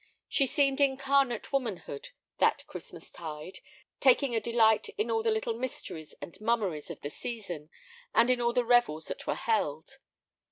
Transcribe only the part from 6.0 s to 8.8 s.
and mummeries of the season and in the